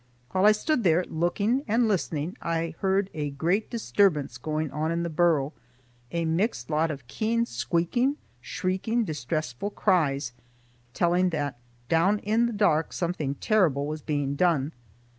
While 0.31 0.47
I 0.47 0.51
stood 0.51 0.83
there 0.83 1.05
looking 1.07 1.63
and 1.67 1.87
listening, 1.87 2.35
I 2.41 2.73
heard 2.79 3.11
a 3.13 3.29
great 3.29 3.69
disturbance 3.69 4.39
going 4.39 4.71
on 4.71 4.91
in 4.91 5.03
the 5.03 5.11
burrow, 5.11 5.53
a 6.11 6.25
mixed 6.25 6.71
lot 6.71 6.89
of 6.89 7.05
keen 7.07 7.45
squeaking, 7.45 8.17
shrieking, 8.41 9.03
distressful 9.03 9.69
cries, 9.69 10.33
telling 10.95 11.29
that 11.29 11.59
down 11.87 12.17
in 12.17 12.47
the 12.47 12.51
dark 12.53 12.93
something 12.93 13.35
terrible 13.35 13.85
was 13.85 14.01
being 14.01 14.33
done. 14.33 14.71